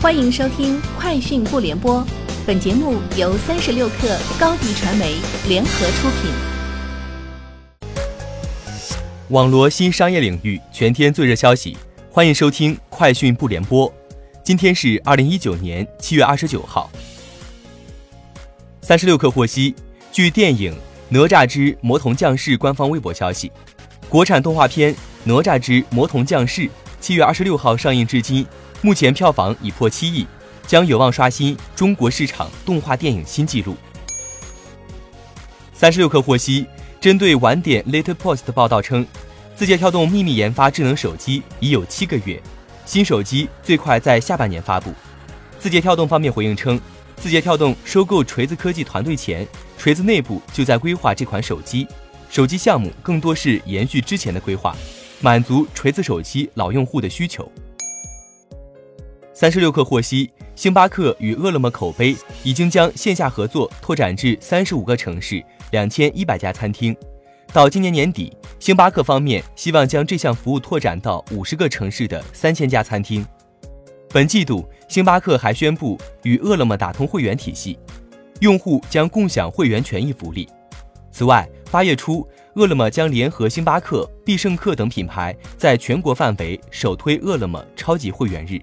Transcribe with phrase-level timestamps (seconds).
[0.00, 2.00] 欢迎收听《快讯不联播》，
[2.46, 5.16] 本节目由三十六克高低传媒
[5.48, 6.30] 联合出品。
[9.30, 11.76] 网罗新商业领域全天最热消息，
[12.12, 13.90] 欢迎收听《快讯不联播》。
[14.44, 16.88] 今天是二零一九年七月二十九号。
[18.80, 19.74] 三十六克获悉，
[20.12, 20.72] 据电影
[21.08, 23.50] 《哪吒之魔童降世》官方微博消息，
[24.08, 24.94] 国产动画片
[25.24, 26.62] 《哪吒之魔童降世》
[27.00, 28.46] 七月二十六号上映至今。
[28.80, 30.26] 目前票房已破七亿，
[30.66, 33.76] 将有望刷新中国市场动画电影新纪录。
[35.72, 36.66] 三十六氪获悉，
[37.00, 39.06] 针对晚点 Later Post 报道称，
[39.56, 42.40] 字节跳动秘密研发智能手机已有七个月，
[42.86, 44.92] 新手机最快在下半年发布。
[45.58, 46.80] 字节跳动方面回应称，
[47.16, 51.86] 字节跳动收购锤子科技团队前，锤子内部就在规划这款手机，
[52.30, 54.76] 手机项目更多是延续之前的规划，
[55.20, 57.50] 满足锤子手机老用户的需求。
[59.40, 66.92] 三十六氪获悉，星巴克与饿了么口碑已经将线下合作拓展至三十五个城市、两千一百家餐厅。
[67.52, 73.24] 到今年年底，星巴克方面希望将这项服务拓展到五十个城市的三千家餐厅。
[74.08, 77.78] 本季度，星巴克还宣布与饿了么打通会员体系，
[78.40, 80.48] 用户将共享会员权益福利。
[81.12, 88.60] 此外，八月初，饿了么将联合星巴克、必胜客等品牌，在全国范围首推饿了么超级会员日。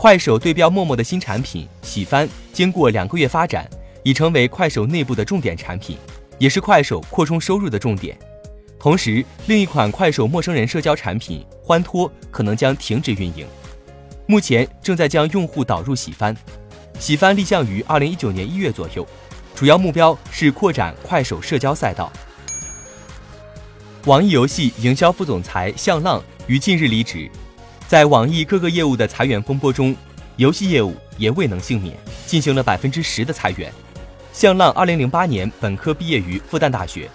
[0.00, 3.68] 快手对标陌陌的新产品喜翻，经过两个月发展，
[4.04, 5.98] 已成为快手内部的重点产品，
[6.38, 8.16] 也是快手扩充收入的重点。
[8.78, 13.44] 同时，另一款快手陌生人社交产品欢脱可能将停止运营。
[14.26, 16.32] 目前正在将用户导入喜番，
[17.00, 19.04] 喜番立项于二零一九年一月左右，
[19.56, 22.12] 主要目标是扩展快手社交赛道。
[24.04, 27.28] 网易游戏营销副总裁向浪于近日离职。
[27.88, 29.96] 在网易各个业务的裁员风波中，
[30.36, 33.72] 游戏业务也未能幸免，进行了百分之十的裁员。
[34.30, 37.08] 向浪二零零八年本科毕业于复旦大学，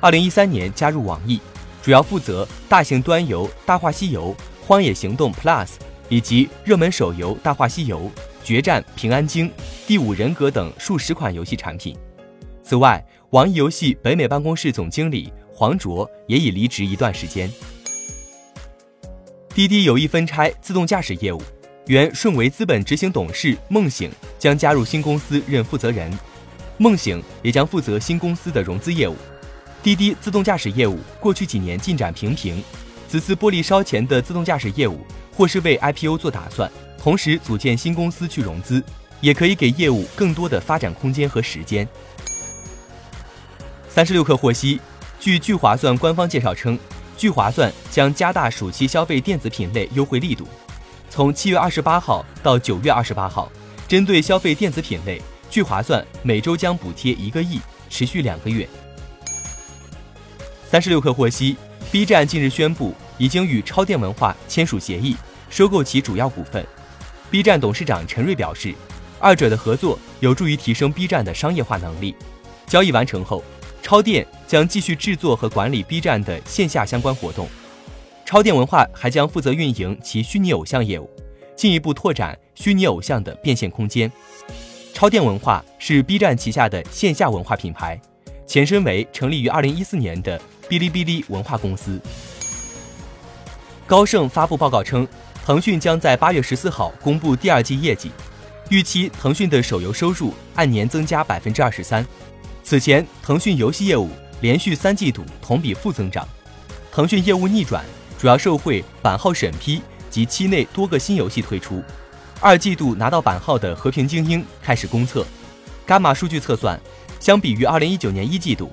[0.00, 1.40] 二零一三年加入网易，
[1.82, 4.28] 主要负责大型端游《大话西游》
[4.66, 5.64] 《荒野行动 Plus》
[6.10, 8.00] 以及热门手游《大话西游》
[8.44, 9.46] 《决战平安京》
[9.86, 11.96] 《第五人格》等数十款游戏产品。
[12.62, 17.50] 此外，网易游戏北美办公室总经理黄卓也已离职一段时间。
[19.54, 21.42] 滴滴有意分拆自动驾驶业务，
[21.86, 26.16] 原顺为资本执行董事孟醒将加入新公司任负责人，
[26.76, 29.16] 孟醒也将负责新公司的融资业务。
[29.82, 32.62] 滴滴自动驾驶业务过去几年进展平平，
[33.08, 35.00] 此次玻璃烧钱的自动驾驶业务
[35.32, 38.82] 或是为 IPO 做打算，同时组建新公司去融资，
[39.20, 41.88] 也可以给业务更多的发展空间和时间。
[43.88, 44.80] 三十六氪获悉，
[45.18, 46.78] 据聚划算官方介绍称。
[47.18, 50.46] 聚划算将加大暑期消费电子品类优惠力度，
[51.10, 53.50] 从七月二十八号到九月二十八号，
[53.88, 55.20] 针对消费电子品类，
[55.50, 57.58] 聚划算每周将补贴一个亿，
[57.90, 58.66] 持续两个月。
[60.70, 61.56] 三十六氪获悉
[61.90, 65.16] ，B 站近日宣布已经与超电文化签署协议，
[65.50, 66.64] 收购其主要股份。
[67.32, 68.72] B 站董事长陈瑞表示，
[69.18, 72.14] 二者的合作有助于提升 B 站的商业化能力。
[72.68, 73.42] 交易完成后。
[73.88, 77.48] 超电将继续制作和管理 B 站的线下相关活动，
[78.26, 81.08] 超电文化还将负责运营其虚拟偶像业务，
[81.56, 84.12] 进一步拓展虚拟偶像的变现空间。
[84.92, 87.98] 超电文化是 B 站旗下的线下文化品牌，
[88.46, 90.38] 前身为成立于2014年的
[90.68, 91.98] 哔哩哔哩文化公司。
[93.86, 95.08] 高盛发布报告称，
[95.46, 98.10] 腾讯将在8月14号公布第二季业绩，
[98.68, 102.06] 预期腾讯的手游收入按年增加百分之二十三。
[102.68, 104.10] 此前，腾讯游戏业务
[104.42, 106.28] 连续三季度同比负增长。
[106.92, 107.82] 腾讯业务逆转，
[108.18, 109.80] 主要受惠版号审批
[110.10, 111.82] 及期内多个新游戏推出。
[112.40, 115.24] 二季度拿到版号的《和平精英》开始公测。
[115.86, 116.78] 伽马数据测算，
[117.18, 118.70] 相比于二零一九年一季度，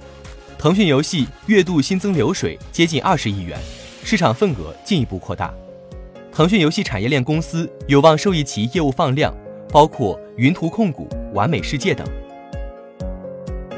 [0.57, 3.57] 腾讯游戏月度新增流水接近二十亿元，
[4.03, 5.53] 市场份额进一步扩大。
[6.33, 9.33] 腾讯游戏产业链公司有望受益其业务放量，
[9.69, 12.05] 包括云图控股、完美世界等。